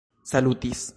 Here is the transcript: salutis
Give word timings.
salutis 0.25 0.89